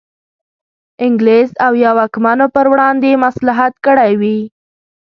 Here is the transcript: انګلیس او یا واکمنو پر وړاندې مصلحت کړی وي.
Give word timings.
انګلیس 1.05 1.49
او 1.65 1.73
یا 1.83 1.91
واکمنو 1.99 2.47
پر 2.55 2.65
وړاندې 2.71 3.21
مصلحت 3.25 3.73
کړی 3.85 4.11
وي. 4.21 4.39